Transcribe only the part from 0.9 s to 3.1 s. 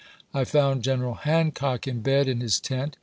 Hancock in bed in his tent.